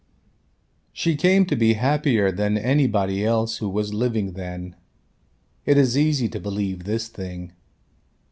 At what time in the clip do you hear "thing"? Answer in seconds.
7.07-7.51